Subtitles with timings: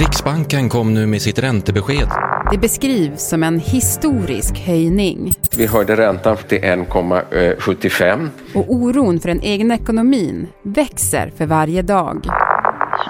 [0.00, 2.08] Riksbanken kom nu med sitt räntebesked.
[2.52, 5.32] Det beskrivs som en historisk höjning.
[5.56, 8.28] Vi höjde räntan till 1,75.
[8.54, 12.26] Och oron för den egna ekonomin växer för varje dag.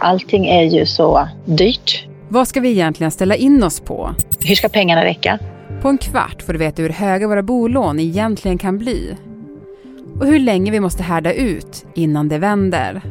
[0.01, 2.07] Allting är ju så dyrt.
[2.29, 4.15] Vad ska vi egentligen ställa in oss på?
[4.41, 5.39] Hur ska pengarna räcka?
[5.83, 9.17] På en kvart får du veta hur höga våra bolån egentligen kan bli.
[10.21, 13.03] Och hur länge vi måste härda ut innan det vänder.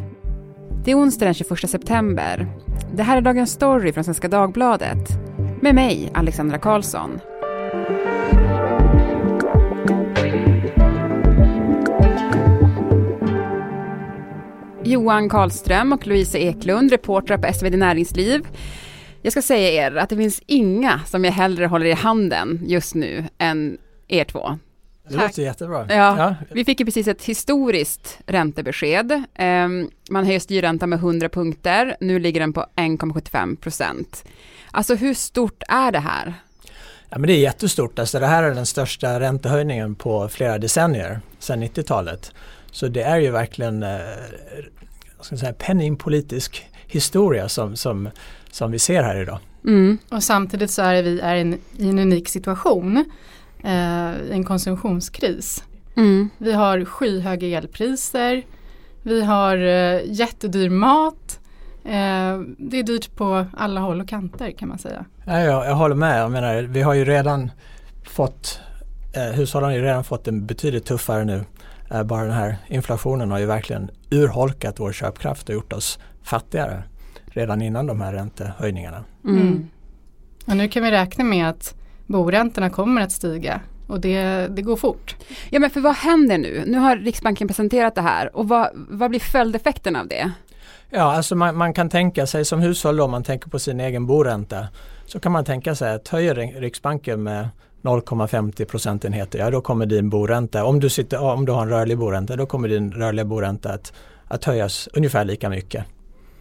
[0.88, 2.48] Det är onsdag den 21 september.
[2.94, 5.10] Det här är Dagens Story från Svenska Dagbladet.
[5.62, 7.20] Med mig, Alexandra Karlsson.
[14.84, 18.48] Johan Karlström och Louise Eklund, reportrar på SvD Näringsliv.
[19.22, 22.96] Jag ska säga er att det finns inga som jag hellre håller i handen just
[22.96, 24.58] nu än er två.
[25.10, 25.86] Det låter jättebra.
[25.90, 29.12] Ja, ja, Vi fick ju precis ett historiskt räntebesked.
[29.12, 31.98] Um, man höjer styrräntan med 100 punkter.
[32.00, 34.24] Nu ligger den på 1,75 procent.
[34.72, 36.34] Alltså hur stort är det här?
[37.10, 38.00] Ja, men det är jättestort.
[38.00, 42.32] Alltså, det här är den största räntehöjningen på flera decennier sedan 90-talet.
[42.72, 44.00] Så det är ju verkligen eh,
[45.22, 48.10] ska säga, penningpolitisk historia som, som,
[48.52, 49.40] som vi ser här idag.
[49.66, 49.98] Mm.
[50.10, 53.06] Och samtidigt så är vi är en, i en unik situation
[53.64, 55.64] eh, en konsumtionskris.
[55.96, 56.30] Mm.
[56.38, 58.44] Vi har skyhöga elpriser,
[59.02, 61.40] vi har eh, jättedyr mat.
[61.84, 65.06] Eh, det är dyrt på alla håll och kanter kan man säga.
[65.26, 66.22] Ja, jag, jag håller med.
[66.22, 67.52] Jag menar, vi har ju redan
[68.04, 68.60] fått
[69.14, 71.44] eh, hushållen har ju redan fått en betydligt tuffare nu.
[71.92, 76.84] Eh, bara den här inflationen har ju verkligen urholkat vår köpkraft och gjort oss fattigare
[77.26, 79.04] redan innan de här räntehöjningarna.
[79.26, 79.68] Mm.
[80.48, 81.76] Och nu kan vi räkna med att
[82.08, 85.16] boräntorna kommer att stiga och det, det går fort.
[85.50, 86.64] Ja men för vad händer nu?
[86.68, 90.32] Nu har Riksbanken presenterat det här och vad, vad blir följdeffekten av det?
[90.90, 94.06] Ja, alltså man, man, kan tänka sig som hushåll om man tänker på sin egen
[94.06, 94.68] boränta,
[95.06, 97.50] så kan man tänka sig att höjer Riksbanken med
[97.82, 101.98] 0,50 procentenheter, ja då kommer din boränta, om du, sitter, om du har en rörlig
[101.98, 103.94] boränta, då kommer din rörliga boränta att,
[104.28, 105.86] att höjas ungefär lika mycket.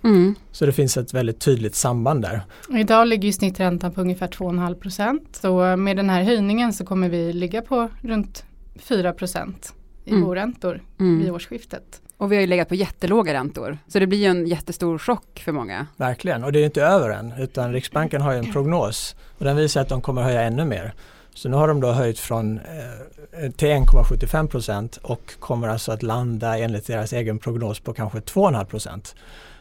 [0.04, 0.34] Mm.
[0.52, 2.40] Så det finns ett väldigt tydligt samband där.
[2.78, 5.38] idag ligger ju snitträntan på ungefär 2,5 procent.
[5.40, 8.44] Så med den här höjningen så kommer vi ligga på runt
[8.78, 9.74] 4 procent
[10.04, 10.24] i mm.
[10.24, 11.18] boräntor mm.
[11.18, 12.00] vid årsskiftet.
[12.16, 13.78] Och vi har ju legat på jättelåga räntor.
[13.88, 15.86] Så det blir ju en jättestor chock för många.
[15.96, 17.32] Verkligen, och det är inte över än.
[17.38, 20.94] Utan Riksbanken har ju en prognos och den visar att de kommer höja ännu mer.
[21.34, 26.02] Så nu har de då höjt från eh, till 1,75 procent och kommer alltså att
[26.02, 29.14] landa enligt deras egen prognos på kanske 2,5 procent.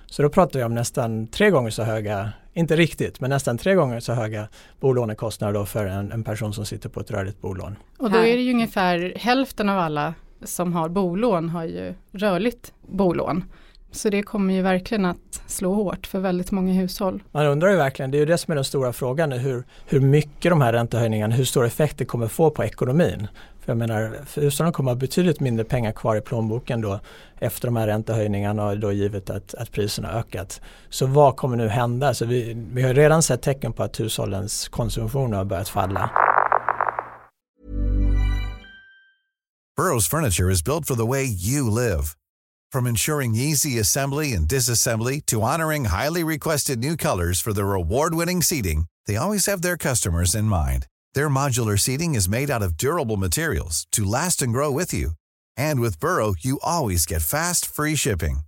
[0.06, 3.76] Så då pratar vi om nästan tre gånger så höga, inte riktigt, men nästan tre
[3.76, 4.48] gånger så höga
[4.80, 7.76] bolånekostnader då för en, en person som sitter på ett rörligt bolån.
[7.98, 10.14] Och då är det ju ungefär hälften av alla
[10.44, 13.44] som har bolån har ju rörligt bolån.
[13.92, 17.24] Så det kommer ju verkligen att slå hårt för väldigt många hushåll.
[17.32, 20.00] Man undrar ju verkligen, det är ju det som är den stora frågan, hur, hur
[20.00, 23.28] mycket de här räntehöjningarna, hur stor effekt det kommer få på ekonomin.
[23.66, 27.00] För jag menar, hushållen kommer att ha betydligt mindre pengar kvar i plånboken då
[27.40, 30.62] efter de här räntehöjningarna och då givet att, att priserna ökat.
[30.90, 32.14] Så vad kommer nu hända?
[32.14, 36.10] Så vi, vi har redan sett tecken på att hushållens konsumtion har börjat falla.
[39.78, 42.04] Burrows furniture is built for the way you live.
[42.72, 48.44] From ensuring easy assembly and disassembly to honoring highly requested new colors for their award-winning
[48.44, 50.86] seating, they always have their customers in mind.
[51.16, 55.12] Their modular seating is made out of durable materials to last and grow with you.
[55.56, 58.40] And with Burrow, you always get fast, free shipping.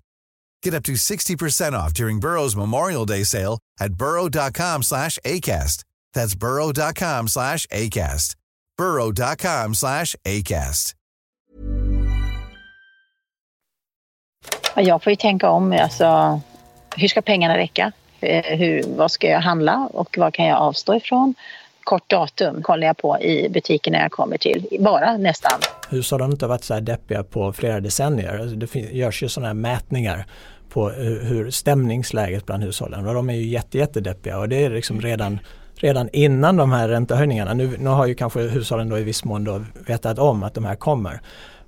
[0.63, 5.85] Get up to 60% off during Burrow's Memorial Day sale at burrow.com slash ACAST.
[6.13, 8.35] That's burrow.com slash ACAST.
[8.77, 10.93] burrow.com slash ACAST.
[14.75, 16.41] Jag får ju tänka om, alltså,
[16.95, 17.91] hur ska pengarna räcka?
[18.19, 21.35] Eh, hur, vad ska jag handla och vad kan jag avstå ifrån?
[21.87, 25.59] Kort datum kollar jag på i butiken när jag kommer till, bara nästan.
[25.89, 28.39] Hushållen har inte varit så här deppiga på flera decennier.
[28.39, 30.25] Alltså, det görs ju sådana här mätningar
[30.69, 34.37] på eh, hur stämningsläget bland hushållen och de är ju jättejättedeppiga.
[34.37, 35.39] och det är liksom redan
[35.75, 37.53] redan innan de här räntehöjningarna.
[37.53, 40.65] Nu, nu har ju kanske hushållen då i viss mån då vetat om att de
[40.65, 41.21] här kommer.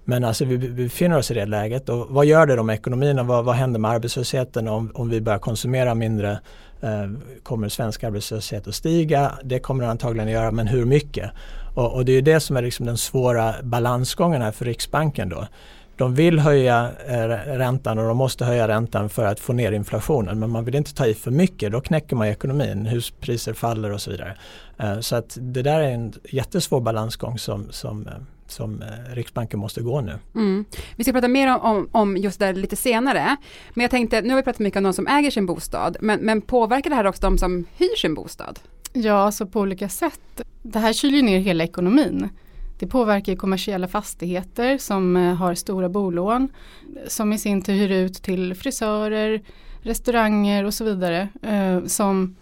[0.10, 3.20] Men alltså vi, befinner oss i det läget och vad gör det då med ekonomin
[3.20, 6.40] och vad, vad händer med arbetslösheten om, om vi börjar konsumera mindre?
[6.82, 7.10] Eh,
[7.44, 9.32] kommer svensk arbetslöshet att stiga?
[9.44, 11.32] Det kommer den antagligen att göra, men hur mycket?
[11.76, 15.48] Och, och det är det som är liksom den svåra balansgången här för Riksbanken då.
[15.98, 17.28] De vill höja eh,
[17.58, 20.96] räntan och de måste höja räntan för att få ner inflationen men man vill inte
[20.96, 24.38] ta i för mycket, då knäcker man ekonomin, huspriser faller och så vidare.
[24.78, 28.14] Eh, så att det där är en jättesvår balansgång som, som eh,
[28.52, 30.20] som eh, Riksbanken måste gå nu.
[30.36, 30.66] Mm.
[30.96, 33.36] Vi ska prata mer om, om just det lite senare.
[33.74, 36.20] Men jag tänkte, nu har vi pratat mycket om de som äger sin bostad, men,
[36.20, 38.60] men påverkar det här också de som hyr sin bostad?
[38.94, 40.42] Ja, så alltså på olika sätt.
[40.62, 42.30] Det här kyler ner hela ekonomin.
[42.80, 46.50] Det påverkar kommersiella fastigheter som eh, har stora bolån
[47.08, 49.42] som i sin tur hyr ut till frisörer,
[49.82, 52.36] restauranger och så vidare eh, som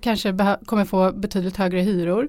[0.00, 2.28] kanske kommer få betydligt högre hyror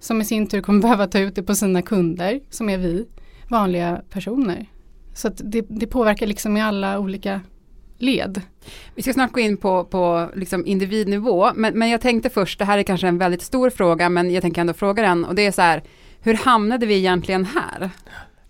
[0.00, 3.06] som i sin tur kommer behöva ta ut det på sina kunder som är vi,
[3.48, 4.66] vanliga personer.
[5.14, 7.40] Så det, det, påverkar liksom i alla olika
[7.98, 8.40] led.
[8.94, 12.64] Vi ska snart gå in på, på liksom individnivå, men, men jag tänkte först, det
[12.64, 15.46] här är kanske en väldigt stor fråga, men jag tänker ändå fråga den och det
[15.46, 15.82] är så här,
[16.20, 17.90] hur hamnade vi egentligen här?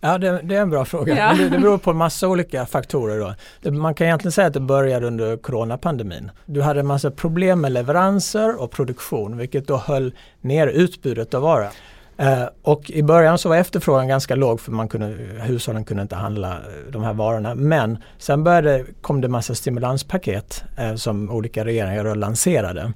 [0.05, 1.17] Ja, det, det, är en bra fråga.
[1.17, 1.35] Ja.
[1.35, 3.21] Det, det beror på en massa olika faktorer.
[3.21, 3.35] Då.
[3.63, 6.31] Det, man kan egentligen säga att det började under coronapandemin.
[6.47, 11.43] Du hade en massa problem med leveranser och produktion vilket då höll ner utbudet av
[11.43, 11.69] vara.
[12.17, 15.07] Eh, och i början så var efterfrågan ganska låg för man kunde,
[15.41, 17.55] hushållen kunde inte handla eh, de här varorna.
[17.55, 22.93] Men sen började, kom det massa stimulanspaket eh, som olika regeringar lanserade.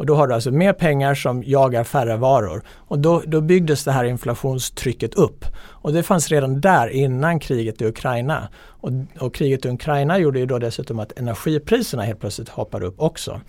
[0.00, 2.62] Och då har du alltså mer pengar som jagar färre varor.
[2.68, 5.44] Och då, då byggdes det här inflationstrycket upp.
[5.58, 8.48] Och det fanns redan där innan kriget i Ukraina.
[8.58, 12.94] Och, och kriget i Ukraina gjorde ju då dessutom att energipriserna helt plötsligt hoppade upp
[13.00, 13.40] också.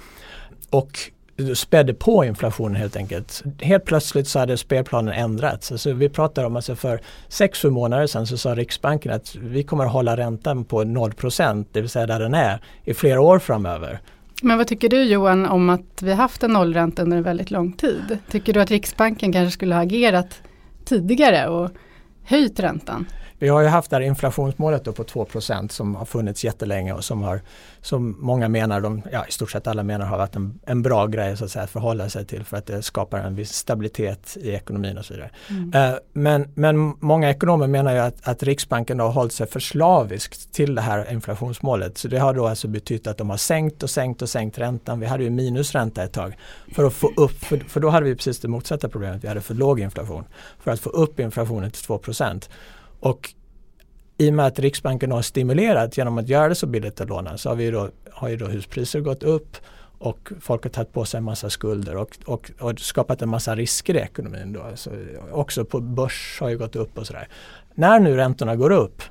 [0.69, 1.00] Och
[1.53, 3.44] spädde på inflationen helt enkelt.
[3.62, 5.71] Helt plötsligt så hade spelplanen ändrats.
[5.71, 9.86] Alltså vi pratar om alltså för 6-7 månader sedan så sa Riksbanken att vi kommer
[9.86, 14.01] att hålla räntan på 0% det vill säga där den är, i flera år framöver.
[14.41, 17.73] Men vad tycker du Johan om att vi haft en nollränta under en väldigt lång
[17.73, 18.17] tid?
[18.29, 20.41] Tycker du att Riksbanken kanske skulle ha agerat
[20.85, 21.71] tidigare och
[22.23, 23.05] höjt räntan?
[23.41, 27.03] Vi har ju haft det här inflationsmålet då på 2% som har funnits jättelänge och
[27.03, 27.41] som, har,
[27.81, 31.07] som många menar, de, ja, i stort sett alla menar har varit en, en bra
[31.07, 34.38] grej så att, säga, att förhålla sig till för att det skapar en viss stabilitet
[34.41, 35.29] i ekonomin och så vidare.
[35.49, 35.91] Mm.
[35.91, 40.53] Uh, men, men många ekonomer menar ju att, att Riksbanken har hållit sig för slaviskt
[40.53, 41.97] till det här inflationsmålet.
[41.97, 44.99] Så det har då alltså betytt att de har sänkt och sänkt och sänkt räntan.
[44.99, 46.38] Vi hade ju minusränta ett tag
[46.75, 49.41] för att få upp, för, för då hade vi precis det motsatta problemet, vi hade
[49.41, 50.23] för låg inflation.
[50.59, 51.99] För att få upp inflationen till 2
[53.01, 53.33] och
[54.18, 57.38] i och med att Riksbanken har stimulerat genom att göra det så billigt att låna
[57.38, 59.57] så har, vi då, har ju då huspriser gått upp
[59.98, 63.56] och folk har tagit på sig en massa skulder och, och, och skapat en massa
[63.56, 64.53] risker i ekonomin.
[64.53, 64.65] Då.
[64.75, 64.92] Så
[65.31, 67.27] också på börs har ju gått upp och sådär.
[67.75, 69.01] När nu räntorna går upp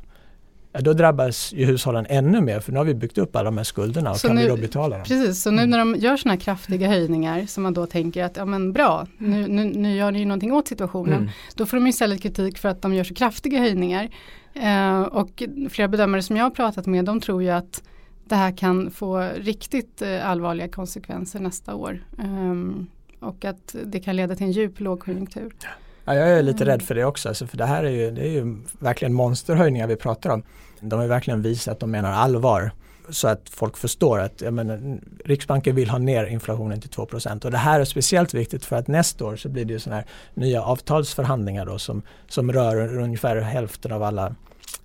[0.73, 3.57] ja, då drabbas ju hushållen ännu mer för nu har vi byggt upp alla de
[3.57, 5.05] här skulderna och så kan nu, vi då betala dem.
[5.05, 5.71] Precis, så nu mm.
[5.71, 9.07] när de gör sådana här kraftiga höjningar som man då tänker att ja men bra,
[9.19, 11.19] nu, nu, nu gör ni ju någonting åt situationen.
[11.19, 11.31] Mm.
[11.55, 14.09] Då får de istället kritik för att de gör så kraftiga höjningar.
[14.55, 17.83] Eh, och flera bedömare som jag har pratat med de tror ju att
[18.25, 22.05] det här kan få riktigt eh, allvarliga konsekvenser nästa år.
[22.19, 22.87] Um,
[23.21, 25.53] och att det kan leda till en djup lågkonjunktur.
[25.63, 25.69] Ja,
[26.15, 28.31] jag är lite rädd för det också, alltså, för det här är ju, det är
[28.31, 30.43] ju verkligen monsterhöjningar vi pratar om.
[30.81, 32.73] De har verkligen visat att de menar allvar
[33.09, 37.59] så att folk förstår att menar, Riksbanken vill ha ner inflationen till 2% och det
[37.59, 41.67] här är speciellt viktigt för att nästa år så blir det sådana här nya avtalsförhandlingar
[41.67, 44.35] då som, som rör ungefär hälften av alla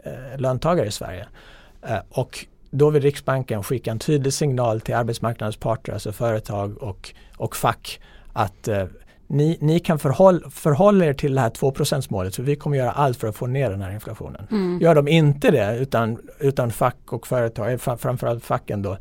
[0.04, 1.28] eh, löntagare i Sverige.
[1.81, 7.13] Eh, och då vill Riksbanken skicka en tydlig signal till arbetsmarknadens parter, alltså företag och,
[7.38, 8.00] och fack
[8.33, 8.86] att eh,
[9.27, 11.74] ni, ni kan förhåll, förhålla er till det här 2
[12.10, 14.48] målet för vi kommer göra allt för att få ner den här inflationen.
[14.51, 14.80] Mm.
[14.81, 18.98] Gör de inte det utan, utan fack och företag, eh, framförallt facken då,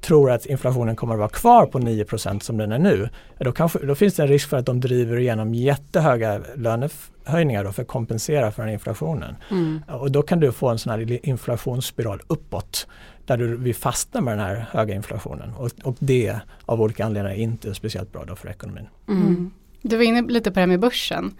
[0.00, 3.86] tror att inflationen kommer att vara kvar på 9% som den är nu, då, kanske,
[3.86, 7.88] då finns det en risk för att de driver igenom jättehöga lönehöjningar då för att
[7.88, 9.36] kompensera för den inflationen.
[9.50, 9.82] Mm.
[9.88, 12.86] Och då kan du få en sån här inflationsspiral uppåt
[13.26, 15.54] där du, vi fastnar med den här höga inflationen.
[15.54, 18.88] Och, och det av olika anledningar är inte speciellt bra då för ekonomin.
[19.08, 19.50] Mm.
[19.88, 21.34] Du var inne lite på det här med börsen.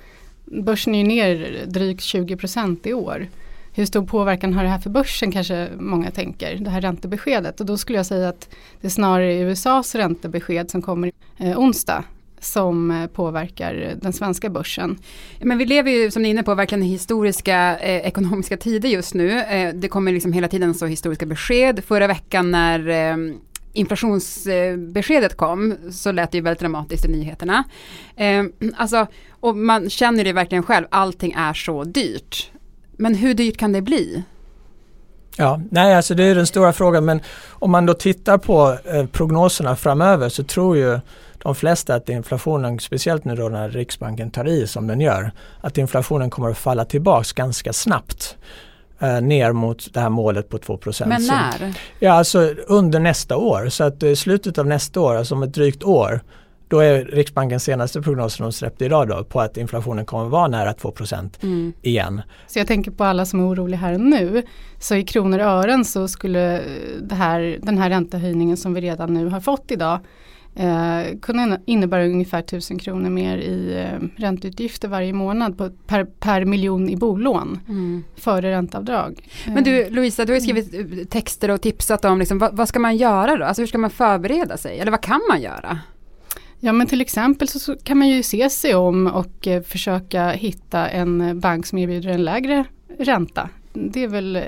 [0.44, 3.28] Börsen är ju ner drygt 20% i år.
[3.72, 7.60] Hur stor påverkan har det här för börsen kanske många tänker, det här räntebeskedet.
[7.60, 8.48] Och då skulle jag säga att
[8.80, 12.04] det är snarare USAs räntebesked som kommer eh, onsdag
[12.40, 14.98] som eh, påverkar den svenska börsen.
[15.40, 19.14] Men vi lever ju som ni är inne på verkligen historiska eh, ekonomiska tider just
[19.14, 19.40] nu.
[19.40, 21.84] Eh, det kommer liksom hela tiden så historiska besked.
[21.84, 23.16] Förra veckan när eh,
[23.76, 27.64] inflationsbeskedet kom så lät det ju väldigt dramatiskt i nyheterna.
[28.16, 28.44] Eh,
[28.76, 32.50] alltså, och man känner det verkligen själv, allting är så dyrt.
[32.96, 34.22] Men hur dyrt kan det bli?
[35.38, 39.06] Ja, nej alltså det är den stora frågan men om man då tittar på eh,
[39.06, 41.00] prognoserna framöver så tror ju
[41.42, 45.30] de flesta att inflationen, speciellt nu då när Riksbanken tar i som den gör,
[45.60, 48.36] att inflationen kommer att falla tillbaks ganska snabbt
[49.00, 51.78] eh, ner mot det här målet på 2 Men när?
[51.98, 53.68] Ja, alltså under nästa år.
[53.68, 56.20] Så att i slutet av nästa år, alltså om ett drygt år,
[56.68, 60.48] då är Riksbankens senaste prognos som de släppte idag då, på att inflationen kommer vara
[60.48, 60.94] nära 2
[61.42, 61.72] mm.
[61.82, 62.22] igen.
[62.46, 64.42] Så jag tänker på alla som är oroliga här nu.
[64.80, 66.62] Så i kronor och ören så skulle
[67.02, 70.00] det här, den här räntehöjningen som vi redan nu har fått idag
[70.56, 76.44] eh, kunna innebära ungefär 1000 kronor mer i eh, ränteutgifter varje månad på, per, per
[76.44, 78.04] miljon i bolån mm.
[78.16, 79.28] före ränteavdrag.
[79.46, 79.90] Men du eh.
[79.90, 81.06] Louisa, du har skrivit mm.
[81.06, 83.44] texter och tipsat om liksom, vad, vad, ska man göra då?
[83.44, 84.78] Alltså hur ska man förbereda sig?
[84.78, 85.78] Eller vad kan man göra?
[86.60, 90.30] Ja men till exempel så, så kan man ju se sig om och eh, försöka
[90.30, 92.64] hitta en bank som erbjuder en lägre
[92.98, 93.48] ränta.
[93.76, 94.42] Det är väl eh,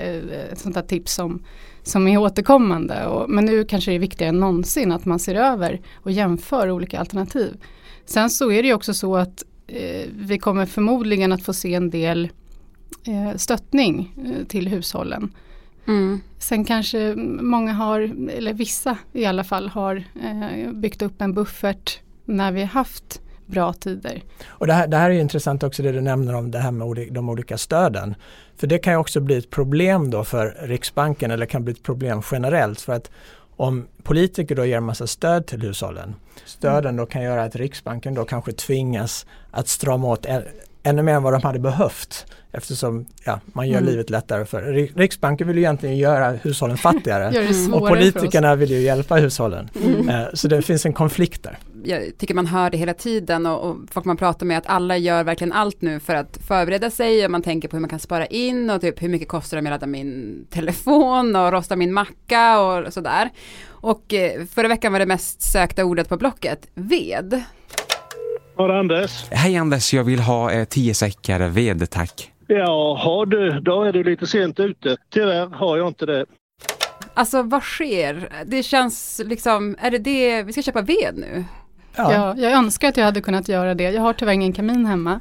[0.51, 1.41] ett sånt där tips som
[1.83, 3.05] som är återkommande.
[3.05, 6.71] Och, men nu kanske det är viktigare än någonsin att man ser över och jämför
[6.71, 7.57] olika alternativ.
[8.05, 11.73] Sen så är det ju också så att eh, vi kommer förmodligen att få se
[11.73, 12.29] en del
[13.07, 15.33] eh, stöttning eh, till hushållen.
[15.87, 16.21] Mm.
[16.37, 21.99] Sen kanske många har, eller vissa i alla fall, har eh, byggt upp en buffert
[22.25, 24.23] när vi har haft bra tider.
[24.47, 27.07] Och det här, det här är intressant också det du nämner om det här med
[27.11, 28.15] de olika stöden.
[28.59, 31.83] För det kan ju också bli ett problem då för Riksbanken eller kan bli ett
[31.83, 33.11] problem generellt för att
[33.55, 38.25] om politiker då ger massa stöd till hushållen, stöden då kan göra att Riksbanken då
[38.25, 40.25] kanske tvingas att strama åt
[40.83, 43.89] ännu mer än vad de hade behövt eftersom ja, man gör mm.
[43.89, 44.61] livet lättare för
[44.95, 49.69] Riksbanken vill ju egentligen göra hushållen fattigare och politikerna vill ju hjälpa hushållen.
[49.85, 50.09] Mm.
[50.09, 51.57] Eh, så det finns en konflikt där.
[51.83, 54.97] Jag tycker man hör det hela tiden och, och folk man pratar med att alla
[54.97, 57.99] gör verkligen allt nu för att förbereda sig och man tänker på hur man kan
[57.99, 61.93] spara in och typ hur mycket kostar det att ladda min telefon och rosta min
[61.93, 63.29] macka och sådär.
[63.67, 67.43] Och eh, förra veckan var det mest sökta ordet på Blocket ved.
[68.59, 69.25] Har Anders?
[69.31, 72.31] Hej Anders, jag vill ha eh, tio säckar ved tack.
[72.47, 74.97] Jaha du, då är du lite sent ute.
[75.09, 76.25] Tyvärr har jag inte det.
[77.13, 78.29] Alltså vad sker?
[78.45, 81.45] Det känns liksom, är det det, vi ska köpa ved nu?
[81.95, 82.13] Ja.
[82.13, 82.35] ja.
[82.37, 83.91] jag önskar att jag hade kunnat göra det.
[83.91, 85.19] Jag har tyvärr ingen kamin hemma.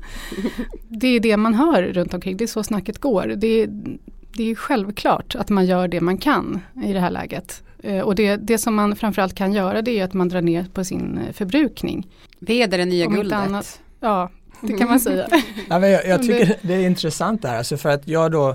[0.88, 3.34] Det är det man hör runt omkring, det är så snacket går.
[3.36, 3.68] Det är,
[4.36, 7.62] det är självklart att man gör det man kan i det här läget.
[7.82, 10.66] Eh, och det, det som man framförallt kan göra det är att man drar ner
[10.72, 12.06] på sin eh, förbrukning.
[12.38, 13.38] Ved är det nya Om guldet.
[13.38, 14.30] Annat, ja,
[14.60, 15.28] det kan man säga.
[15.68, 18.54] ja, men jag, jag tycker det är intressant det här, alltså för att jag då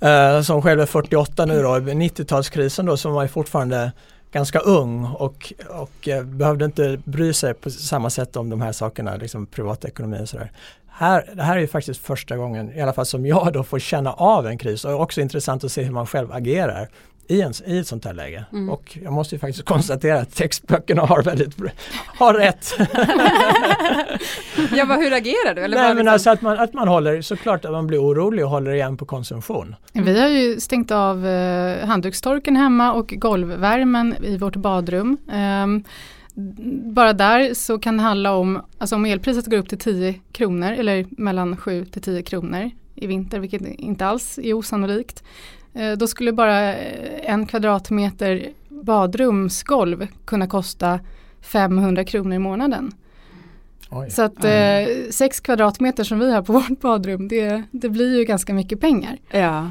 [0.00, 3.92] eh, som själv är 48 nu då, 90-talskrisen då som var fortfarande
[4.32, 8.72] ganska ung och, och eh, behövde inte bry sig på samma sätt om de här
[8.72, 10.52] sakerna, liksom privatekonomi och sådär.
[10.88, 13.78] Här, det här är ju faktiskt första gången, i alla fall som jag då får
[13.78, 16.88] känna av en kris och också intressant att se hur man själv agerar
[17.28, 18.44] i, en, i ett sånt här läge.
[18.52, 18.70] Mm.
[18.70, 21.56] Och jag måste ju faktiskt konstatera att textböckerna har väldigt
[22.06, 22.74] har rätt.
[24.76, 25.60] ja, vad, hur agerar du?
[25.60, 26.12] Eller Nej, men liksom...
[26.12, 29.06] alltså att man, att man håller, såklart att man blir orolig och håller igen på
[29.06, 29.74] konsumtion.
[29.92, 35.16] Vi har ju stängt av eh, handdukstorken hemma och golvvärmen i vårt badrum.
[35.64, 35.84] Um,
[36.94, 40.72] bara där så kan det handla om, alltså om elpriset går upp till 10 kronor
[40.72, 45.24] eller mellan 7 till 10 kronor i vinter, vilket inte alls är osannolikt.
[45.76, 51.00] Eh, då skulle bara eh, en kvadratmeter badrumsgolv kunna kosta
[51.40, 52.92] 500 kronor i månaden.
[53.90, 54.10] Oj.
[54.10, 58.24] Så att eh, sex kvadratmeter som vi har på vårt badrum det, det blir ju
[58.24, 59.18] ganska mycket pengar.
[59.30, 59.70] Ja.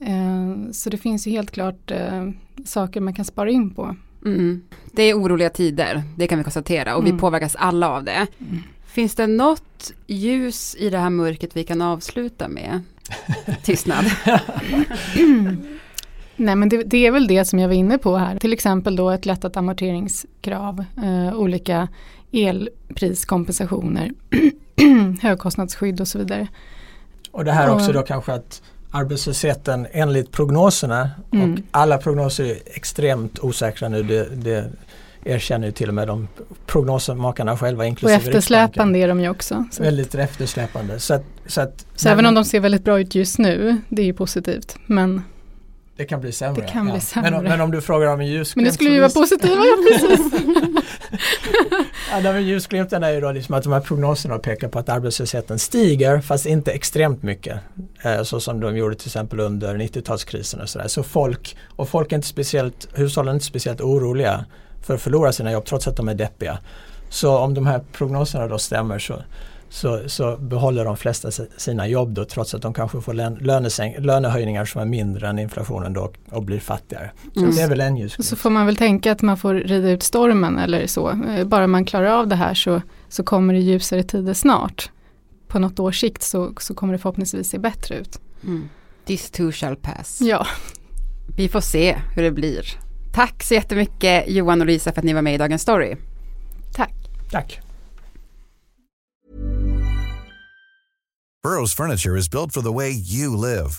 [0.00, 2.28] Eh, så det finns ju helt klart eh,
[2.64, 3.96] saker man kan spara in på.
[4.24, 4.62] Mm.
[4.92, 7.14] Det är oroliga tider, det kan vi konstatera och mm.
[7.14, 8.26] vi påverkas alla av det.
[8.38, 8.62] Mm.
[8.86, 12.80] Finns det något ljus i det här mörkret vi kan avsluta med?
[13.62, 14.04] Tystnad.
[16.36, 18.38] Nej men det, det, är väl det som jag var inne på här.
[18.38, 21.88] Till exempel då ett lättat amorteringskrav, eh, olika
[22.32, 24.10] elpriskompensationer,
[25.22, 26.48] högkostnadsskydd och så vidare.
[27.30, 31.52] Och det här också då kanske att arbetslösheten enligt prognoserna mm.
[31.52, 34.02] och alla prognoser är extremt osäkra nu.
[34.02, 34.70] Det, det
[35.24, 36.28] erkänner ju till och med de
[36.66, 39.64] prognosmakarna själva inklusive Och eftersläpande är de ju också.
[39.70, 39.82] Så.
[39.82, 41.00] Väldigt eftersläpande.
[41.00, 44.02] Så, att, så, att, så även om de ser väldigt bra ut just nu, det
[44.02, 44.76] är ju positivt.
[44.86, 45.22] Men
[45.96, 46.62] det kan bli sämre.
[46.62, 46.92] Det kan ja.
[46.92, 47.30] bli sämre.
[47.30, 48.56] Men, men, om du frågar om en ljusglimt.
[48.56, 50.20] Men det skulle ju vara positiva, ja precis.
[52.10, 55.58] ja, de ljusglimten är ju då liksom att de här prognoserna pekar på att arbetslösheten
[55.58, 57.58] stiger fast inte extremt mycket.
[58.02, 60.88] Eh, så som de gjorde till exempel under 90-talskrisen och sådär.
[60.88, 64.44] Så folk, och folk är inte speciellt, hushållen är inte speciellt oroliga
[64.84, 66.58] för att förlora sina jobb trots att de är deppiga.
[67.08, 69.22] Så om de här prognoserna då stämmer så,
[69.68, 73.14] så, så behåller de flesta sina jobb då trots att de kanske får
[74.00, 77.10] lönehöjningar som är mindre än inflationen då och blir fattigare.
[77.34, 77.54] Så mm.
[77.54, 78.26] det är väl en ljusglimt.
[78.26, 81.10] Så får man väl tänka att man får rida ut stormen eller så.
[81.10, 84.90] Eh, bara man klarar av det här så, så kommer det ljusare tider snart.
[85.48, 88.20] På något års sikt så, så kommer det förhoppningsvis se bättre ut.
[88.44, 88.68] Mm.
[89.04, 90.20] This too shall pass.
[90.22, 90.46] Ja.
[91.36, 92.83] Vi får se hur det blir.
[93.14, 95.96] Tack så jättemycket Johan och Lisa för att ni var med i Dagens Story.
[96.72, 96.94] Tack.
[97.30, 97.60] Tack.
[101.46, 103.70] Burrow's furniture is built for the way you live.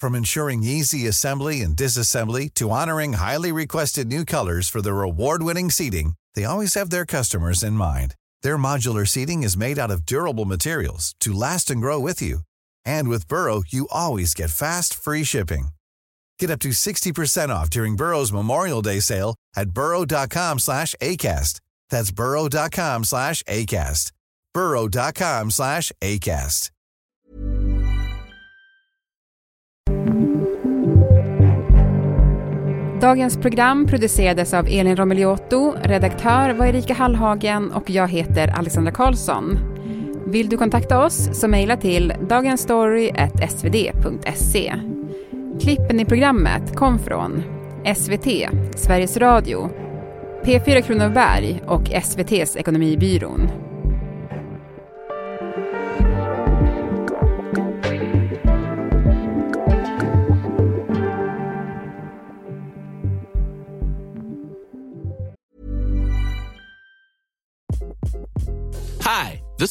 [0.00, 5.70] From ensuring easy assembly and disassembly to honoring highly requested new colors for their award-winning
[5.70, 8.14] seating, they always have their customers in mind.
[8.42, 12.40] Their modular seating is made out of durable materials to last and grow with you.
[12.84, 15.68] And with Burrow, you always get fast, free shipping.
[16.38, 21.60] Get up to 60% off during Burrow's Memorial Day sale at burrow.com slash ACAST.
[21.90, 24.12] That's burrow.com slash ACAST.
[24.54, 26.70] burrow.com slash ACAST.
[33.00, 39.58] Dagens program producerades av Elin Romeliotto, redaktör var Erika Hallhagen och jag heter Alexandra Karlsson.
[40.26, 44.95] Vill du kontakta oss så mejla till dagensstory.svd.se.
[45.60, 47.42] Klippen i programmet kom från
[47.96, 48.26] SVT,
[48.74, 49.70] Sveriges Radio,
[50.44, 53.65] P4 Kronoberg och SVTs Ekonomibyrån.